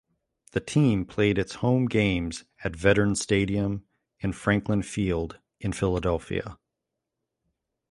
[0.53, 3.85] The team played its home games at Veterans Stadium
[4.19, 6.57] and Franklin Field in Philadelphia.